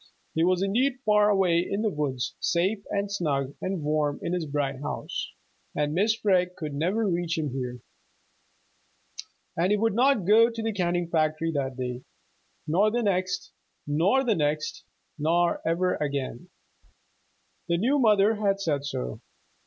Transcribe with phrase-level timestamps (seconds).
[0.33, 4.45] He was indeed far away in the woods, safe and snug and warm in this
[4.47, 5.31] bright house,
[5.75, 6.19] and Mrs.
[6.23, 7.81] Freg could never reach him here.
[9.55, 12.01] And he would not go to the canning factory that day,
[12.65, 13.51] nor the next,
[13.85, 14.85] nor the next,
[15.19, 16.49] nor ever again.
[17.67, 19.21] The new mother had said so.